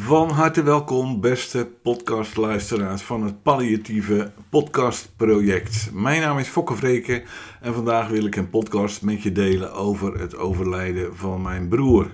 Van 0.00 0.30
harte 0.30 0.62
welkom, 0.62 1.20
beste 1.20 1.68
podcastluisteraars 1.82 3.02
van 3.02 3.22
het 3.22 3.42
palliatieve 3.42 4.32
podcastproject. 4.50 5.90
Mijn 5.92 6.20
naam 6.20 6.38
is 6.38 6.48
Fokke 6.48 6.74
Vreken 6.74 7.22
en 7.60 7.74
vandaag 7.74 8.08
wil 8.08 8.24
ik 8.24 8.36
een 8.36 8.50
podcast 8.50 9.02
met 9.02 9.22
je 9.22 9.32
delen 9.32 9.72
over 9.72 10.20
het 10.20 10.36
overlijden 10.36 11.16
van 11.16 11.42
mijn 11.42 11.68
broer. 11.68 12.06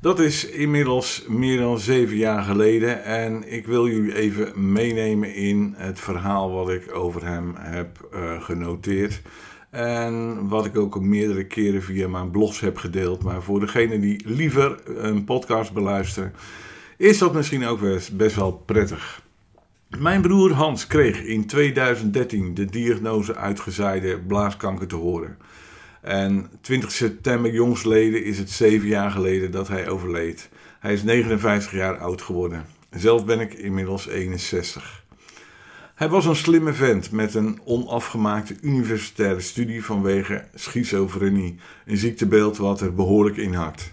Dat 0.00 0.20
is 0.20 0.46
inmiddels 0.46 1.24
meer 1.28 1.58
dan 1.58 1.78
zeven 1.78 2.16
jaar 2.16 2.42
geleden 2.42 3.04
en 3.04 3.52
ik 3.52 3.66
wil 3.66 3.88
jullie 3.88 4.14
even 4.14 4.72
meenemen 4.72 5.34
in 5.34 5.74
het 5.76 6.00
verhaal 6.00 6.52
wat 6.52 6.70
ik 6.70 6.94
over 6.94 7.26
hem 7.26 7.54
heb 7.58 8.08
uh, 8.14 8.42
genoteerd. 8.42 9.22
En 9.70 10.48
wat 10.48 10.66
ik 10.66 10.76
ook 10.76 11.00
meerdere 11.00 11.46
keren 11.46 11.82
via 11.82 12.08
mijn 12.08 12.30
blogs 12.30 12.60
heb 12.60 12.76
gedeeld. 12.76 13.22
Maar 13.22 13.42
voor 13.42 13.60
degene 13.60 14.00
die 14.00 14.22
liever 14.28 14.80
een 15.04 15.24
podcast 15.24 15.72
beluisteren, 15.72 16.32
is 16.96 17.18
dat 17.18 17.34
misschien 17.34 17.66
ook 17.66 17.80
best 18.12 18.36
wel 18.36 18.52
prettig. 18.52 19.22
Mijn 19.98 20.22
broer 20.22 20.52
Hans 20.52 20.86
kreeg 20.86 21.22
in 21.22 21.46
2013 21.46 22.54
de 22.54 22.64
diagnose 22.64 23.34
uitgezaaide 23.34 24.18
blaaskanker 24.18 24.86
te 24.86 24.96
horen. 24.96 25.38
En 26.00 26.50
20 26.60 26.92
september 26.92 27.52
jongsleden 27.52 28.24
is 28.24 28.38
het 28.38 28.50
zeven 28.50 28.88
jaar 28.88 29.10
geleden 29.10 29.50
dat 29.50 29.68
hij 29.68 29.88
overleed. 29.88 30.48
Hij 30.80 30.92
is 30.92 31.02
59 31.02 31.72
jaar 31.72 31.98
oud 31.98 32.22
geworden. 32.22 32.64
Zelf 32.90 33.24
ben 33.24 33.40
ik 33.40 33.54
inmiddels 33.54 34.08
61. 34.08 35.04
Hij 35.94 36.08
was 36.08 36.26
een 36.26 36.36
slimme 36.36 36.72
vent 36.72 37.10
met 37.10 37.34
een 37.34 37.60
onafgemaakte 37.64 38.56
universitaire 38.60 39.40
studie 39.40 39.84
vanwege 39.84 40.44
schizofrenie, 40.54 41.58
een 41.86 41.96
ziektebeeld 41.96 42.56
wat 42.56 42.80
er 42.80 42.94
behoorlijk 42.94 43.36
in 43.36 43.54
hakt. 43.54 43.92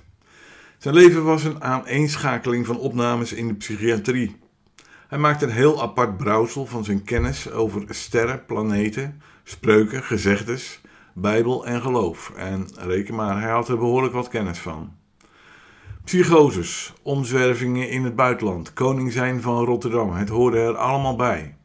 Zijn 0.80 0.96
leven 0.96 1.24
was 1.24 1.44
een 1.44 1.64
aaneenschakeling 1.64 2.66
van 2.66 2.78
opnames 2.78 3.34
in 3.34 3.48
de 3.48 3.54
psychiatrie. 3.54 4.36
Hij 5.08 5.18
maakte 5.18 5.46
een 5.46 5.52
heel 5.52 5.82
apart 5.82 6.18
brouwsel 6.18 6.66
van 6.66 6.84
zijn 6.84 7.04
kennis 7.04 7.52
over 7.52 7.84
sterren, 7.90 8.46
planeten, 8.46 9.22
spreuken, 9.44 10.04
gezegdes, 10.04 10.82
Bijbel 11.14 11.66
en 11.66 11.82
geloof. 11.82 12.32
En 12.36 12.68
reken 12.78 13.16
maar, 13.16 13.42
hij 13.42 13.52
had 13.52 13.70
er 13.70 13.78
behoorlijk 13.78 14.14
wat 14.14 14.28
kennis 14.28 14.60
van. 14.60 14.94
Psychoses, 16.04 16.94
omzwervingen 17.02 17.90
in 17.90 18.04
het 18.04 18.16
buitenland, 18.16 18.74
koning 18.74 19.12
zijn 19.12 19.42
van 19.42 19.66
Rotterdam, 19.66 20.12
het 20.12 20.30
hoorde 20.30 20.60
er 20.60 20.78
allemaal 20.78 21.16
bij. 21.16 21.56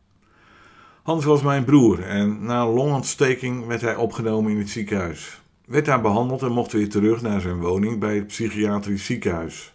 Hans 1.03 1.25
was 1.25 1.43
mijn 1.43 1.65
broer 1.65 2.03
en 2.03 2.45
na 2.45 2.69
longontsteking 2.69 3.67
werd 3.67 3.81
hij 3.81 3.97
opgenomen 3.97 4.53
in 4.53 4.59
het 4.59 4.71
ziekenhuis. 4.71 5.44
Werd 5.67 5.85
daar 5.85 6.01
behandeld 6.01 6.43
en 6.43 6.53
mocht 6.53 6.73
weer 6.73 6.89
terug 6.89 7.23
naar 7.23 7.41
zijn 7.41 7.61
woning 7.61 7.99
bij 7.99 8.15
het 8.15 8.27
psychiatrisch 8.27 9.05
ziekenhuis. 9.05 9.75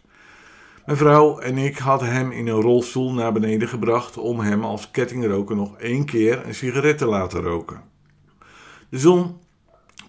Mijn 0.85 0.97
vrouw 0.97 1.39
en 1.39 1.57
ik 1.57 1.77
hadden 1.77 2.11
hem 2.11 2.31
in 2.31 2.47
een 2.47 2.61
rolstoel 2.61 3.13
naar 3.13 3.31
beneden 3.31 3.67
gebracht 3.67 4.17
om 4.17 4.39
hem 4.39 4.63
als 4.63 4.91
kettingroker 4.91 5.55
nog 5.55 5.77
één 5.77 6.05
keer 6.05 6.45
een 6.45 6.55
sigaret 6.55 6.97
te 6.97 7.05
laten 7.05 7.41
roken. 7.41 7.81
De 8.89 8.99
zon 8.99 9.37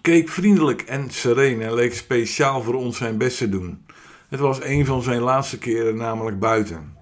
keek 0.01 0.29
vriendelijk 0.29 0.81
en 0.81 1.09
sereen 1.09 1.61
en 1.61 1.73
leek 1.73 1.93
speciaal 1.93 2.61
voor 2.61 2.73
ons 2.73 2.97
zijn 2.97 3.17
best 3.17 3.37
te 3.37 3.49
doen. 3.49 3.85
Het 4.29 4.39
was 4.39 4.63
een 4.63 4.85
van 4.85 5.01
zijn 5.01 5.21
laatste 5.21 5.57
keren 5.57 5.95
namelijk 5.95 6.39
buiten. 6.39 6.97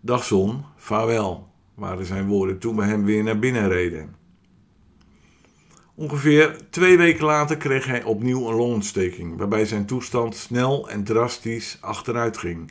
Dag 0.00 0.24
zon, 0.24 0.64
vaarwel 0.76 1.48
waren 1.74 2.06
zijn 2.06 2.26
woorden 2.26 2.58
toen 2.58 2.76
we 2.76 2.84
hem 2.84 3.04
weer 3.04 3.22
naar 3.22 3.38
binnen 3.38 3.68
reden. 3.68 4.21
Ongeveer 6.02 6.56
twee 6.70 6.96
weken 6.96 7.24
later 7.24 7.56
kreeg 7.56 7.86
hij 7.86 8.02
opnieuw 8.02 8.48
een 8.48 8.54
longontsteking, 8.54 9.38
waarbij 9.38 9.64
zijn 9.64 9.86
toestand 9.86 10.36
snel 10.36 10.88
en 10.88 11.04
drastisch 11.04 11.78
achteruit 11.80 12.38
ging. 12.38 12.70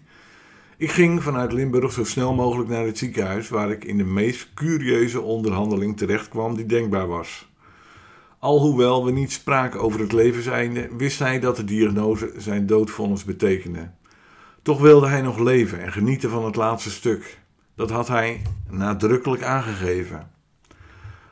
Ik 0.77 0.91
ging 0.91 1.23
vanuit 1.23 1.51
Limburg 1.51 1.91
zo 1.91 2.03
snel 2.03 2.33
mogelijk 2.33 2.69
naar 2.69 2.85
het 2.85 2.97
ziekenhuis, 2.97 3.49
waar 3.49 3.71
ik 3.71 3.83
in 3.83 3.97
de 3.97 4.03
meest 4.03 4.53
curieuze 4.53 5.21
onderhandeling 5.21 5.97
terecht 5.97 6.29
kwam 6.29 6.55
die 6.55 6.65
denkbaar 6.65 7.07
was. 7.07 7.49
Alhoewel 8.39 9.05
we 9.05 9.11
niet 9.11 9.31
spraken 9.31 9.79
over 9.79 9.99
het 9.99 10.11
levenseinde, 10.11 10.89
wist 10.97 11.19
hij 11.19 11.39
dat 11.39 11.55
de 11.55 11.63
diagnose 11.63 12.33
zijn 12.37 12.65
doodvonnis 12.65 13.23
betekende. 13.23 13.91
Toch 14.61 14.81
wilde 14.81 15.07
hij 15.07 15.21
nog 15.21 15.39
leven 15.39 15.81
en 15.81 15.91
genieten 15.91 16.29
van 16.29 16.45
het 16.45 16.55
laatste 16.55 16.89
stuk. 16.89 17.39
Dat 17.75 17.89
had 17.89 18.07
hij 18.07 18.41
nadrukkelijk 18.69 19.43
aangegeven. 19.43 20.31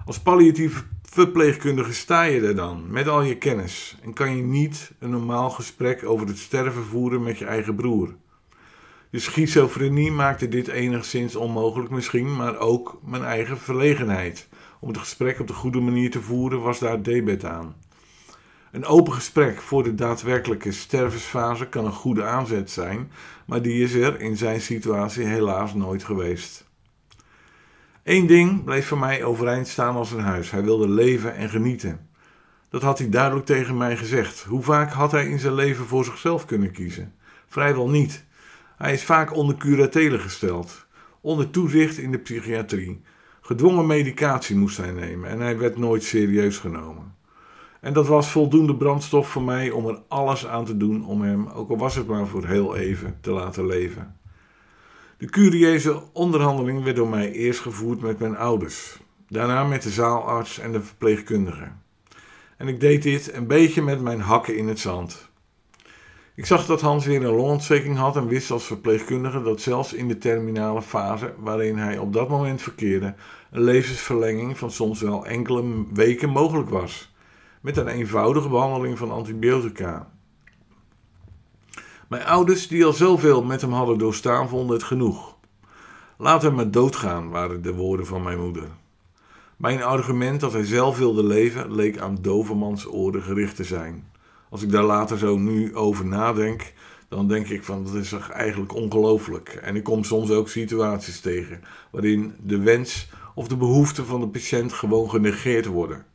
Als 0.05 0.19
palliatief 0.19 0.85
verpleegkundige 1.11 1.93
sta 1.93 2.23
je 2.23 2.41
er 2.41 2.55
dan 2.55 2.91
met 2.91 3.07
al 3.07 3.21
je 3.21 3.37
kennis 3.37 3.97
en 4.01 4.13
kan 4.13 4.35
je 4.35 4.43
niet 4.43 4.91
een 4.99 5.09
normaal 5.09 5.49
gesprek 5.49 6.05
over 6.05 6.27
het 6.27 6.37
sterven 6.37 6.83
voeren 6.83 7.23
met 7.23 7.37
je 7.37 7.45
eigen 7.45 7.75
broer. 7.75 8.15
De 9.09 9.19
schizofrenie 9.19 10.11
maakte 10.11 10.47
dit 10.47 10.67
enigszins 10.67 11.35
onmogelijk 11.35 11.89
misschien, 11.89 12.35
maar 12.35 12.57
ook 12.57 12.99
mijn 13.05 13.23
eigen 13.23 13.57
verlegenheid. 13.57 14.47
Om 14.79 14.87
het 14.87 14.97
gesprek 14.97 15.39
op 15.39 15.47
de 15.47 15.53
goede 15.53 15.79
manier 15.79 16.11
te 16.11 16.21
voeren 16.21 16.61
was 16.61 16.79
daar 16.79 17.01
debet 17.01 17.45
aan. 17.45 17.75
Een 18.71 18.85
open 18.85 19.13
gesprek 19.13 19.61
voor 19.61 19.83
de 19.83 19.95
daadwerkelijke 19.95 20.71
stervensfase 20.71 21.67
kan 21.67 21.85
een 21.85 21.91
goede 21.91 22.23
aanzet 22.23 22.71
zijn, 22.71 23.11
maar 23.45 23.61
die 23.61 23.83
is 23.83 23.93
er 23.93 24.19
in 24.19 24.37
zijn 24.37 24.61
situatie 24.61 25.25
helaas 25.25 25.73
nooit 25.73 26.03
geweest. 26.03 26.68
Eén 28.09 28.27
ding 28.27 28.63
bleef 28.63 28.87
voor 28.87 28.97
mij 28.97 29.23
overeind 29.23 29.67
staan 29.67 29.95
als 29.95 30.11
een 30.11 30.19
huis. 30.19 30.51
Hij 30.51 30.63
wilde 30.63 30.89
leven 30.89 31.35
en 31.35 31.49
genieten. 31.49 32.09
Dat 32.69 32.81
had 32.81 32.97
hij 32.97 33.09
duidelijk 33.09 33.45
tegen 33.45 33.77
mij 33.77 33.97
gezegd. 33.97 34.43
Hoe 34.43 34.61
vaak 34.61 34.91
had 34.91 35.11
hij 35.11 35.27
in 35.27 35.39
zijn 35.39 35.53
leven 35.53 35.85
voor 35.85 36.05
zichzelf 36.05 36.45
kunnen 36.45 36.71
kiezen? 36.71 37.13
Vrijwel 37.47 37.89
niet. 37.89 38.25
Hij 38.77 38.93
is 38.93 39.03
vaak 39.03 39.35
onder 39.35 39.57
curatele 39.57 40.19
gesteld, 40.19 40.85
onder 41.21 41.49
toezicht 41.49 41.97
in 41.97 42.11
de 42.11 42.17
psychiatrie. 42.17 43.01
Gedwongen 43.41 43.87
medicatie 43.87 44.55
moest 44.55 44.77
hij 44.77 44.91
nemen 44.91 45.29
en 45.29 45.39
hij 45.39 45.57
werd 45.57 45.77
nooit 45.77 46.03
serieus 46.03 46.57
genomen. 46.57 47.15
En 47.81 47.93
dat 47.93 48.07
was 48.07 48.31
voldoende 48.31 48.75
brandstof 48.75 49.29
voor 49.29 49.43
mij 49.43 49.71
om 49.71 49.87
er 49.87 50.01
alles 50.07 50.47
aan 50.47 50.65
te 50.65 50.77
doen 50.77 51.05
om 51.05 51.21
hem, 51.21 51.47
ook 51.47 51.69
al 51.69 51.77
was 51.77 51.95
het 51.95 52.07
maar 52.07 52.27
voor 52.27 52.45
heel 52.45 52.75
even, 52.75 53.17
te 53.21 53.31
laten 53.31 53.65
leven. 53.65 54.18
De 55.19 55.29
curieuze 55.29 56.03
onderhandeling 56.13 56.83
werd 56.83 56.95
door 56.95 57.07
mij 57.09 57.31
eerst 57.31 57.59
gevoerd 57.59 58.01
met 58.01 58.19
mijn 58.19 58.37
ouders, 58.37 58.97
daarna 59.27 59.63
met 59.63 59.81
de 59.81 59.89
zaalarts 59.89 60.59
en 60.59 60.71
de 60.71 60.81
verpleegkundige. 60.81 61.71
En 62.57 62.67
ik 62.67 62.79
deed 62.79 63.03
dit 63.03 63.33
een 63.33 63.47
beetje 63.47 63.81
met 63.81 64.01
mijn 64.01 64.19
hakken 64.19 64.57
in 64.57 64.67
het 64.67 64.79
zand. 64.79 65.29
Ik 66.35 66.45
zag 66.45 66.65
dat 66.65 66.81
Hans 66.81 67.05
weer 67.05 67.23
een 67.23 67.35
longontsteking 67.35 67.97
had 67.97 68.15
en 68.15 68.27
wist 68.27 68.51
als 68.51 68.65
verpleegkundige 68.65 69.41
dat 69.41 69.61
zelfs 69.61 69.93
in 69.93 70.07
de 70.07 70.17
terminale 70.17 70.81
fase 70.81 71.33
waarin 71.37 71.77
hij 71.77 71.97
op 71.97 72.13
dat 72.13 72.29
moment 72.29 72.61
verkeerde, 72.61 73.15
een 73.51 73.63
levensverlenging 73.63 74.57
van 74.57 74.71
soms 74.71 75.01
wel 75.01 75.25
enkele 75.25 75.85
weken 75.93 76.29
mogelijk 76.29 76.69
was, 76.69 77.13
met 77.61 77.77
een 77.77 77.87
eenvoudige 77.87 78.49
behandeling 78.49 78.97
van 78.97 79.11
antibiotica. 79.11 80.09
Mijn 82.09 82.25
ouders, 82.25 82.67
die 82.67 82.85
al 82.85 82.93
zoveel 82.93 83.43
met 83.43 83.61
hem 83.61 83.71
hadden 83.71 83.97
doorstaan, 83.97 84.49
vonden 84.49 84.75
het 84.75 84.85
genoeg. 84.85 85.35
Laat 86.17 86.41
hem 86.41 86.55
maar 86.55 86.71
doodgaan, 86.71 87.29
waren 87.29 87.61
de 87.61 87.73
woorden 87.73 88.05
van 88.05 88.23
mijn 88.23 88.39
moeder. 88.39 88.67
Mijn 89.57 89.83
argument 89.83 90.39
dat 90.39 90.53
hij 90.53 90.65
zelf 90.65 90.97
wilde 90.97 91.23
leven 91.23 91.75
leek 91.75 91.97
aan 91.97 92.17
dovermans 92.21 92.87
oren 92.87 93.21
gericht 93.21 93.55
te 93.55 93.63
zijn. 93.63 94.09
Als 94.49 94.61
ik 94.61 94.71
daar 94.71 94.83
later 94.83 95.17
zo 95.17 95.37
nu 95.37 95.75
over 95.75 96.05
nadenk, 96.05 96.73
dan 97.07 97.27
denk 97.27 97.47
ik 97.47 97.63
van 97.63 97.83
dat 97.83 97.93
is 97.93 98.13
eigenlijk 98.13 98.75
ongelooflijk. 98.75 99.49
En 99.49 99.75
ik 99.75 99.83
kom 99.83 100.03
soms 100.03 100.31
ook 100.31 100.49
situaties 100.49 101.19
tegen 101.19 101.63
waarin 101.91 102.33
de 102.43 102.59
wens 102.59 103.09
of 103.35 103.47
de 103.47 103.57
behoeften 103.57 104.05
van 104.05 104.19
de 104.19 104.27
patiënt 104.27 104.73
gewoon 104.73 105.09
genegeerd 105.09 105.65
worden. 105.65 106.05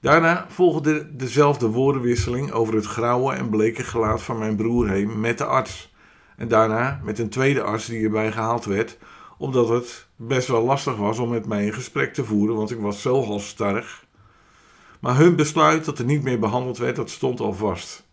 Daarna 0.00 0.46
volgde 0.48 1.16
dezelfde 1.16 1.66
woordenwisseling 1.66 2.52
over 2.52 2.74
het 2.74 2.86
grauwe 2.86 3.34
en 3.34 3.50
bleke 3.50 3.82
gelaat 3.82 4.22
van 4.22 4.38
mijn 4.38 4.56
broer 4.56 4.88
heen 4.88 5.20
met 5.20 5.38
de 5.38 5.44
arts. 5.44 5.94
En 6.36 6.48
daarna 6.48 7.00
met 7.04 7.18
een 7.18 7.28
tweede 7.28 7.62
arts 7.62 7.86
die 7.86 8.04
erbij 8.04 8.32
gehaald 8.32 8.64
werd, 8.64 8.98
omdat 9.38 9.68
het 9.68 10.06
best 10.16 10.48
wel 10.48 10.64
lastig 10.64 10.96
was 10.96 11.18
om 11.18 11.28
met 11.28 11.46
mij 11.46 11.66
een 11.66 11.72
gesprek 11.72 12.14
te 12.14 12.24
voeren, 12.24 12.56
want 12.56 12.70
ik 12.70 12.80
was 12.80 13.02
zo 13.02 13.24
halstarrig. 13.24 14.04
Maar 15.00 15.16
hun 15.16 15.36
besluit 15.36 15.84
dat 15.84 15.98
er 15.98 16.04
niet 16.04 16.22
meer 16.22 16.38
behandeld 16.38 16.78
werd, 16.78 16.96
dat 16.96 17.10
stond 17.10 17.40
al 17.40 17.52
vast. 17.52 18.08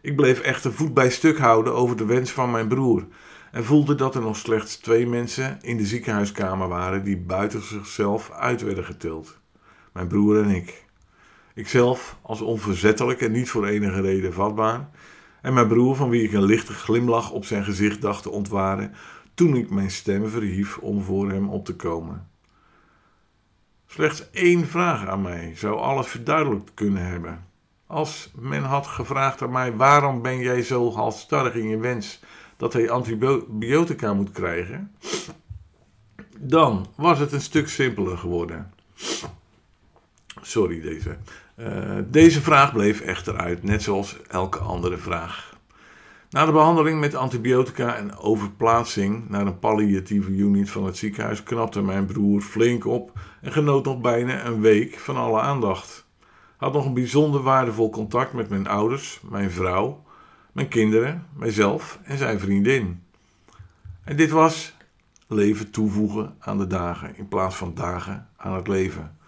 Ik 0.00 0.16
bleef 0.16 0.40
echter 0.40 0.72
voet 0.72 0.94
bij 0.94 1.10
stuk 1.10 1.38
houden 1.38 1.74
over 1.74 1.96
de 1.96 2.04
wens 2.04 2.30
van 2.30 2.50
mijn 2.50 2.68
broer 2.68 3.06
en 3.52 3.64
voelde 3.64 3.94
dat 3.94 4.14
er 4.14 4.20
nog 4.20 4.36
slechts 4.36 4.76
twee 4.76 5.06
mensen 5.06 5.58
in 5.60 5.76
de 5.76 5.86
ziekenhuiskamer 5.86 6.68
waren 6.68 7.04
die 7.04 7.18
buiten 7.18 7.62
zichzelf 7.62 8.30
uit 8.30 8.62
werden 8.62 8.84
getild 8.84 9.40
mijn 9.92 10.08
broer 10.08 10.42
en 10.42 10.50
ik. 10.50 10.84
Ikzelf 11.54 12.16
als 12.22 12.40
onverzettelijk 12.40 13.20
en 13.20 13.32
niet 13.32 13.50
voor 13.50 13.66
enige 13.66 14.00
reden 14.00 14.32
vatbaar. 14.32 14.88
En 15.42 15.54
mijn 15.54 15.68
broer, 15.68 15.96
van 15.96 16.08
wie 16.08 16.22
ik 16.22 16.32
een 16.32 16.44
lichte 16.44 16.72
glimlach 16.72 17.30
op 17.30 17.44
zijn 17.44 17.64
gezicht 17.64 18.00
dacht 18.00 18.22
te 18.22 18.30
ontwaren 18.30 18.94
toen 19.34 19.56
ik 19.56 19.70
mijn 19.70 19.90
stem 19.90 20.28
verhief 20.28 20.78
om 20.78 21.02
voor 21.02 21.30
hem 21.30 21.48
op 21.48 21.64
te 21.64 21.76
komen. 21.76 22.28
Slechts 23.86 24.30
één 24.30 24.66
vraag 24.66 25.06
aan 25.06 25.22
mij 25.22 25.52
zou 25.56 25.78
alles 25.78 26.06
verduidelijkt 26.06 26.74
kunnen 26.74 27.06
hebben. 27.06 27.46
Als 27.86 28.30
men 28.34 28.62
had 28.62 28.86
gevraagd 28.86 29.42
aan 29.42 29.52
mij: 29.52 29.76
waarom 29.76 30.22
ben 30.22 30.38
jij 30.38 30.62
zo 30.62 30.92
halstarrig 30.92 31.54
in 31.54 31.68
je 31.68 31.78
wens 31.78 32.20
dat 32.56 32.72
hij 32.72 32.90
antibiotica 32.90 34.14
moet 34.14 34.30
krijgen, 34.30 34.94
dan 36.38 36.86
was 36.94 37.18
het 37.18 37.32
een 37.32 37.40
stuk 37.40 37.68
simpeler 37.68 38.18
geworden. 38.18 38.72
Sorry 40.42 40.80
deze. 40.80 41.16
Uh, 41.56 41.98
deze 42.06 42.40
vraag 42.40 42.72
bleef 42.72 43.00
echter 43.00 43.36
uit, 43.36 43.62
net 43.62 43.82
zoals 43.82 44.16
elke 44.28 44.58
andere 44.58 44.96
vraag. 44.96 45.50
Na 46.30 46.46
de 46.46 46.52
behandeling 46.52 47.00
met 47.00 47.14
antibiotica 47.14 47.96
en 47.96 48.16
overplaatsing 48.16 49.28
naar 49.28 49.46
een 49.46 49.58
palliatieve 49.58 50.30
unit 50.30 50.70
van 50.70 50.84
het 50.84 50.96
ziekenhuis 50.96 51.42
knapte 51.42 51.82
mijn 51.82 52.06
broer 52.06 52.40
flink 52.40 52.86
op 52.86 53.18
en 53.40 53.52
genoot 53.52 53.84
nog 53.84 54.00
bijna 54.00 54.44
een 54.44 54.60
week 54.60 54.98
van 54.98 55.16
alle 55.16 55.40
aandacht. 55.40 56.06
Had 56.56 56.72
nog 56.72 56.84
een 56.84 56.94
bijzonder 56.94 57.42
waardevol 57.42 57.90
contact 57.90 58.32
met 58.32 58.48
mijn 58.48 58.68
ouders, 58.68 59.20
mijn 59.30 59.50
vrouw, 59.50 60.02
mijn 60.52 60.68
kinderen, 60.68 61.26
mijzelf 61.36 61.98
en 62.02 62.18
zijn 62.18 62.40
vriendin. 62.40 63.02
En 64.04 64.16
dit 64.16 64.30
was 64.30 64.76
leven 65.26 65.70
toevoegen 65.70 66.34
aan 66.38 66.58
de 66.58 66.66
dagen 66.66 67.16
in 67.16 67.28
plaats 67.28 67.56
van 67.56 67.74
dagen 67.74 68.28
aan 68.36 68.54
het 68.54 68.68
leven. 68.68 69.18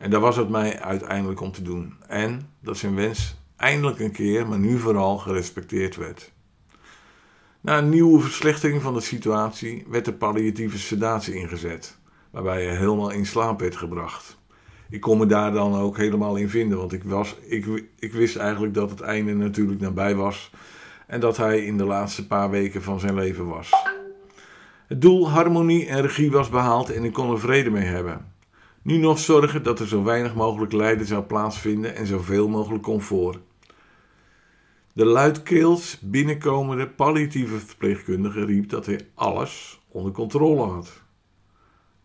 En 0.00 0.10
daar 0.10 0.20
was 0.20 0.36
het 0.36 0.48
mij 0.48 0.80
uiteindelijk 0.80 1.40
om 1.40 1.52
te 1.52 1.62
doen. 1.62 1.94
En 2.06 2.50
dat 2.60 2.76
zijn 2.76 2.94
wens 2.94 3.36
eindelijk 3.56 3.98
een 3.98 4.12
keer, 4.12 4.46
maar 4.46 4.58
nu 4.58 4.78
vooral 4.78 5.18
gerespecteerd 5.18 5.96
werd. 5.96 6.32
Na 7.60 7.78
een 7.78 7.88
nieuwe 7.88 8.20
verslechtering 8.20 8.82
van 8.82 8.94
de 8.94 9.00
situatie 9.00 9.86
werd 9.88 10.04
de 10.04 10.12
palliatieve 10.12 10.78
sedatie 10.78 11.34
ingezet, 11.34 11.98
waarbij 12.30 12.64
hij 12.64 12.76
helemaal 12.76 13.10
in 13.10 13.26
slaap 13.26 13.60
werd 13.60 13.76
gebracht. 13.76 14.38
Ik 14.90 15.00
kon 15.00 15.18
me 15.18 15.26
daar 15.26 15.52
dan 15.52 15.74
ook 15.74 15.96
helemaal 15.96 16.36
in 16.36 16.48
vinden, 16.48 16.78
want 16.78 16.92
ik, 16.92 17.04
was, 17.04 17.36
ik, 17.46 17.84
ik 17.98 18.12
wist 18.12 18.36
eigenlijk 18.36 18.74
dat 18.74 18.90
het 18.90 19.00
einde 19.00 19.34
natuurlijk 19.34 19.80
nabij 19.80 20.14
was 20.14 20.50
en 21.06 21.20
dat 21.20 21.36
hij 21.36 21.64
in 21.64 21.76
de 21.76 21.84
laatste 21.84 22.26
paar 22.26 22.50
weken 22.50 22.82
van 22.82 23.00
zijn 23.00 23.14
leven 23.14 23.46
was. 23.46 23.70
Het 24.86 25.00
doel 25.00 25.30
harmonie 25.30 25.86
en 25.86 26.02
regie 26.02 26.30
was 26.30 26.48
behaald 26.48 26.90
en 26.90 27.04
ik 27.04 27.12
kon 27.12 27.30
er 27.30 27.40
vrede 27.40 27.70
mee 27.70 27.84
hebben. 27.86 28.38
Nu 28.82 28.96
nog 28.96 29.18
zorgen 29.18 29.62
dat 29.62 29.80
er 29.80 29.88
zo 29.88 30.02
weinig 30.02 30.34
mogelijk 30.34 30.72
lijden 30.72 31.06
zou 31.06 31.22
plaatsvinden 31.22 31.96
en 31.96 32.06
zoveel 32.06 32.48
mogelijk 32.48 32.82
comfort. 32.82 33.38
De 34.92 35.04
luidkeels 35.04 35.98
binnenkomende 36.00 36.88
palliatieve 36.88 37.58
verpleegkundige 37.58 38.44
riep 38.44 38.68
dat 38.68 38.86
hij 38.86 39.00
alles 39.14 39.80
onder 39.88 40.12
controle 40.12 40.62
had. 40.62 41.02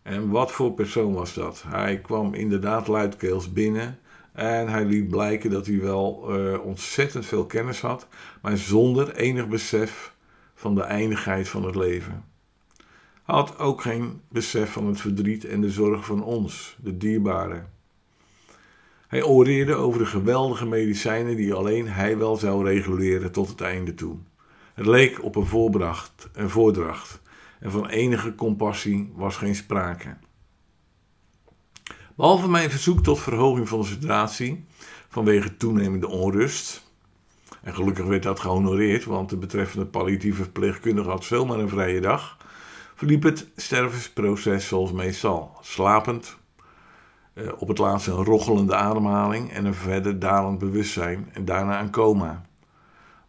En 0.02 0.30
wat 0.30 0.52
voor 0.52 0.72
persoon 0.72 1.14
was 1.14 1.34
dat? 1.34 1.64
Hij 1.66 2.00
kwam 2.00 2.34
inderdaad 2.34 2.86
luidkeels 2.86 3.52
binnen 3.52 3.98
en 4.32 4.68
hij 4.68 4.84
liet 4.84 5.08
blijken 5.08 5.50
dat 5.50 5.66
hij 5.66 5.80
wel 5.80 6.38
uh, 6.38 6.64
ontzettend 6.64 7.26
veel 7.26 7.46
kennis 7.46 7.80
had, 7.80 8.06
maar 8.42 8.56
zonder 8.56 9.14
enig 9.14 9.48
besef 9.48 10.14
van 10.54 10.74
de 10.74 10.82
eindigheid 10.82 11.48
van 11.48 11.64
het 11.64 11.74
leven. 11.74 12.24
Had 13.26 13.58
ook 13.58 13.82
geen 13.82 14.20
besef 14.28 14.72
van 14.72 14.86
het 14.86 15.00
verdriet 15.00 15.44
en 15.44 15.60
de 15.60 15.70
zorg 15.70 16.04
van 16.04 16.22
ons, 16.22 16.76
de 16.80 16.96
dierbaren. 16.96 17.70
Hij 19.08 19.22
oreerde 19.22 19.74
over 19.74 19.98
de 19.98 20.06
geweldige 20.06 20.66
medicijnen 20.66 21.36
die 21.36 21.54
alleen 21.54 21.88
hij 21.88 22.18
wel 22.18 22.36
zou 22.36 22.64
reguleren 22.64 23.32
tot 23.32 23.48
het 23.48 23.60
einde 23.60 23.94
toe. 23.94 24.16
Het 24.74 24.86
leek 24.86 25.24
op 25.24 25.36
een 25.36 25.46
voorbracht, 25.46 26.28
een 26.32 26.50
voordracht, 26.50 27.20
en 27.60 27.70
van 27.70 27.88
enige 27.88 28.34
compassie 28.34 29.12
was 29.14 29.36
geen 29.36 29.54
sprake. 29.54 30.16
Behalve 32.14 32.48
mijn 32.48 32.70
verzoek 32.70 33.02
tot 33.02 33.20
verhoging 33.20 33.68
van 33.68 33.80
de 33.80 33.86
situatie 33.86 34.64
vanwege 35.08 35.56
toenemende 35.56 36.08
onrust, 36.08 36.90
en 37.62 37.74
gelukkig 37.74 38.06
werd 38.06 38.22
dat 38.22 38.40
gehonoreerd, 38.40 39.04
want 39.04 39.30
de 39.30 39.36
betreffende 39.36 39.86
palliatieve 39.86 40.42
verpleegkundige 40.42 41.08
had 41.08 41.24
zomaar 41.24 41.58
een 41.58 41.68
vrije 41.68 42.00
dag, 42.00 42.36
verliep 42.96 43.22
het 43.22 43.50
stervensproces 43.56 44.68
zoals 44.68 44.92
meestal, 44.92 45.56
slapend, 45.60 46.36
eh, 47.32 47.48
op 47.58 47.68
het 47.68 47.78
laatst 47.78 48.06
een 48.06 48.24
rochelende 48.24 48.74
ademhaling 48.74 49.52
en 49.52 49.64
een 49.64 49.74
verder 49.74 50.18
dalend 50.18 50.58
bewustzijn 50.58 51.28
en 51.32 51.44
daarna 51.44 51.80
een 51.80 51.90
coma. 51.90 52.46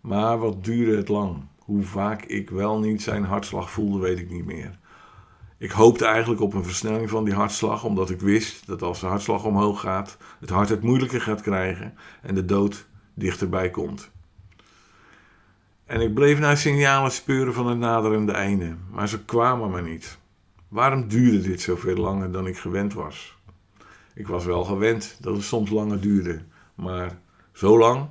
Maar 0.02 0.40
wat 0.40 0.64
duurde 0.64 0.98
het 0.98 1.08
lang? 1.08 1.46
Hoe 1.60 1.84
vaak 1.84 2.24
ik 2.26 2.50
wel 2.50 2.80
niet 2.80 3.02
zijn 3.02 3.24
hartslag 3.24 3.72
voelde, 3.72 4.00
weet 4.00 4.20
ik 4.20 4.30
niet 4.30 4.46
meer. 4.46 4.80
Ik 5.58 5.72
hoopte 5.72 6.06
eigenlijk 6.06 6.42
op 6.42 6.54
een 6.54 6.64
versnelling 6.64 7.10
van 7.10 7.24
die 7.24 7.34
hartslag, 7.34 7.84
omdat 7.84 8.10
ik 8.10 8.22
wist 8.22 8.68
dat 8.68 8.82
als 8.82 9.00
de 9.00 9.08
hartslag 9.08 9.44
omhoog 9.44 9.80
gaat, 9.80 10.18
het 10.40 10.50
hart 10.50 10.70
het 10.70 10.84
moeilijker 10.84 11.22
gaat 11.22 11.42
krijgen 11.42 11.94
en 12.22 12.36
de 12.36 12.46
dood 12.46 12.88
dichterbij 13.14 13.70
komt. 13.70 14.12
En 15.88 16.02
ik 16.02 16.14
bleef 16.14 16.40
naar 16.40 16.58
signalen 16.58 17.12
speuren 17.12 17.54
van 17.54 17.68
het 17.68 17.78
naderende 17.78 18.32
einde, 18.32 18.76
maar 18.92 19.08
ze 19.08 19.26
kwamen 19.26 19.70
maar 19.70 19.84
niet. 19.84 20.18
Waarom 20.68 21.08
duurde 21.08 21.42
dit 21.42 21.62
zoveel 21.62 21.96
langer 21.96 22.32
dan 22.32 22.48
ik 22.48 22.58
gewend 22.58 22.94
was? 22.94 23.38
Ik 24.14 24.28
was 24.28 24.46
wel 24.46 24.64
gewend 24.64 25.18
dat 25.22 25.36
het 25.36 25.44
soms 25.44 25.70
langer 25.70 26.02
duurde, 26.02 26.42
maar 26.76 27.20
zo 27.54 27.78
lang, 27.78 28.10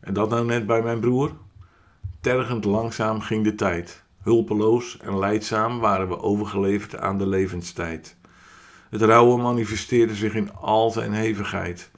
en 0.00 0.14
dat 0.14 0.30
nou 0.30 0.44
net 0.44 0.66
bij 0.66 0.82
mijn 0.82 1.00
broer? 1.00 1.32
Tergend 2.20 2.64
langzaam 2.64 3.20
ging 3.20 3.44
de 3.44 3.54
tijd. 3.54 4.02
Hulpeloos 4.22 4.98
en 4.98 5.18
leidzaam 5.18 5.80
waren 5.80 6.08
we 6.08 6.20
overgeleverd 6.20 6.96
aan 6.96 7.18
de 7.18 7.26
levenstijd. 7.26 8.16
Het 8.90 9.02
rouwen 9.02 9.42
manifesteerde 9.42 10.14
zich 10.14 10.34
in 10.34 10.54
al 10.54 10.90
zijn 10.90 11.12
hevigheid. 11.12 11.90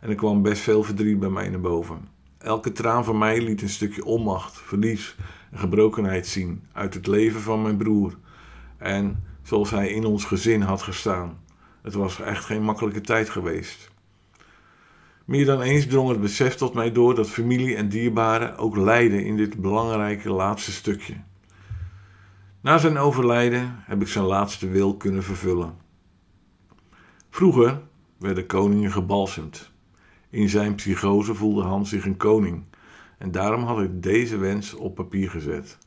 En 0.00 0.08
er 0.08 0.14
kwam 0.14 0.42
best 0.42 0.62
veel 0.62 0.82
verdriet 0.82 1.18
bij 1.18 1.28
mij 1.28 1.48
naar 1.48 1.60
boven. 1.60 2.17
Elke 2.48 2.72
traan 2.72 3.04
van 3.04 3.18
mij 3.18 3.42
liet 3.42 3.62
een 3.62 3.68
stukje 3.68 4.04
onmacht, 4.04 4.56
verlies 4.56 5.16
en 5.50 5.58
gebrokenheid 5.58 6.26
zien 6.26 6.62
uit 6.72 6.94
het 6.94 7.06
leven 7.06 7.40
van 7.40 7.62
mijn 7.62 7.76
broer. 7.76 8.16
En 8.76 9.24
zoals 9.42 9.70
hij 9.70 9.88
in 9.88 10.04
ons 10.04 10.24
gezin 10.24 10.62
had 10.62 10.82
gestaan. 10.82 11.38
Het 11.82 11.94
was 11.94 12.20
echt 12.20 12.44
geen 12.44 12.62
makkelijke 12.62 13.00
tijd 13.00 13.30
geweest. 13.30 13.90
Meer 15.24 15.44
dan 15.44 15.60
eens 15.60 15.86
drong 15.86 16.08
het 16.08 16.20
besef 16.20 16.54
tot 16.54 16.74
mij 16.74 16.92
door 16.92 17.14
dat 17.14 17.30
familie 17.30 17.76
en 17.76 17.88
dierbaren 17.88 18.56
ook 18.56 18.76
lijden 18.76 19.24
in 19.24 19.36
dit 19.36 19.60
belangrijke 19.60 20.30
laatste 20.30 20.72
stukje. 20.72 21.14
Na 22.60 22.78
zijn 22.78 22.98
overlijden 22.98 23.82
heb 23.86 24.02
ik 24.02 24.08
zijn 24.08 24.24
laatste 24.24 24.68
wil 24.68 24.96
kunnen 24.96 25.22
vervullen. 25.22 25.76
Vroeger 27.30 27.80
werden 28.18 28.46
koningen 28.46 28.92
gebalsemd. 28.92 29.76
In 30.30 30.48
zijn 30.48 30.74
psychose 30.74 31.34
voelde 31.34 31.62
Hans 31.62 31.88
zich 31.88 32.04
een 32.04 32.16
koning 32.16 32.64
en 33.18 33.30
daarom 33.30 33.62
had 33.62 33.80
ik 33.80 34.02
deze 34.02 34.36
wens 34.36 34.74
op 34.74 34.94
papier 34.94 35.30
gezet. 35.30 35.78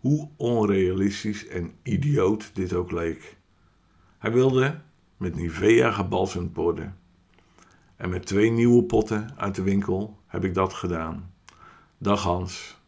Hoe 0.00 0.28
onrealistisch 0.36 1.46
en 1.46 1.72
idioot 1.82 2.50
dit 2.54 2.72
ook 2.72 2.90
leek. 2.90 3.36
Hij 4.18 4.32
wilde 4.32 4.80
met 5.16 5.36
Nivea 5.36 5.90
gebalsemd 5.90 6.56
worden. 6.56 6.98
En 7.96 8.08
met 8.10 8.26
twee 8.26 8.50
nieuwe 8.50 8.82
potten 8.82 9.30
uit 9.36 9.54
de 9.54 9.62
winkel 9.62 10.18
heb 10.26 10.44
ik 10.44 10.54
dat 10.54 10.72
gedaan. 10.72 11.32
Dag 11.98 12.22
Hans. 12.22 12.80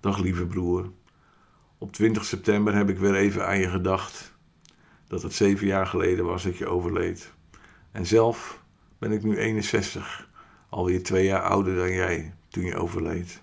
Dag 0.00 0.18
lieve 0.18 0.46
broer. 0.46 0.90
Op 1.78 1.92
20 1.92 2.24
september 2.24 2.74
heb 2.74 2.88
ik 2.88 2.98
weer 2.98 3.14
even 3.14 3.46
aan 3.46 3.58
je 3.58 3.68
gedacht 3.68 4.34
dat 5.06 5.22
het 5.22 5.32
zeven 5.32 5.66
jaar 5.66 5.86
geleden 5.86 6.24
was 6.24 6.42
dat 6.42 6.56
je 6.56 6.66
overleed. 6.66 7.32
En 7.92 8.06
zelf 8.06 8.62
ben 9.00 9.12
ik 9.12 9.22
nu 9.22 9.36
61, 9.36 10.28
alweer 10.68 11.02
twee 11.02 11.24
jaar 11.24 11.42
ouder 11.42 11.76
dan 11.76 11.92
jij 11.92 12.34
toen 12.48 12.64
je 12.64 12.76
overleed. 12.76 13.42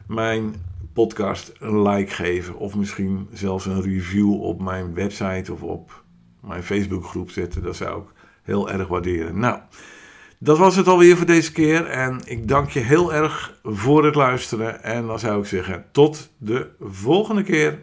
mijn 0.06 0.54
podcast 0.92 1.52
een 1.58 1.82
like 1.82 2.12
geven 2.12 2.56
of 2.56 2.76
misschien 2.76 3.28
zelfs 3.32 3.66
een 3.66 3.82
review 3.82 4.40
op 4.42 4.62
mijn 4.62 4.94
website 4.94 5.52
of 5.52 5.62
op 5.62 6.04
mijn 6.46 6.62
Facebookgroep 6.62 7.30
zetten. 7.30 7.62
Dat 7.62 7.76
zou 7.76 8.02
ik 8.02 8.08
heel 8.42 8.70
erg 8.70 8.88
waarderen. 8.88 9.38
Nou, 9.38 9.58
Dat 10.38 10.58
was 10.58 10.76
het 10.76 10.88
alweer 10.88 11.16
voor 11.16 11.26
deze 11.26 11.52
keer 11.52 11.86
en 11.86 12.20
ik 12.24 12.48
dank 12.48 12.70
je 12.70 12.80
heel 12.80 13.14
erg 13.14 13.58
voor 13.62 14.04
het 14.04 14.14
luisteren. 14.14 14.82
En 14.82 15.06
dan 15.06 15.18
zou 15.18 15.40
ik 15.40 15.46
zeggen, 15.46 15.84
tot 15.92 16.30
de 16.38 16.70
volgende 16.80 17.42
keer. 17.42 17.78